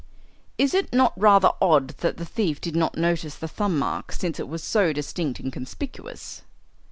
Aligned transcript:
"Is 0.57 0.73
it 0.73 0.91
not 0.91 1.13
rather 1.15 1.51
odd 1.61 1.89
that 1.99 2.17
the 2.17 2.25
thief 2.25 2.59
did 2.59 2.75
not 2.75 2.97
notice 2.97 3.35
the 3.35 3.47
thumb 3.47 3.77
mark, 3.77 4.11
since 4.11 4.39
it 4.39 4.47
was 4.47 4.63
so 4.63 4.91
distinct 4.93 5.39
and 5.39 5.53
conspicuous?" 5.53 6.41